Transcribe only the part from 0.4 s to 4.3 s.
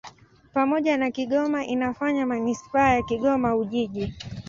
Pamoja na Kigoma inafanya manisipaa ya Kigoma-Ujiji.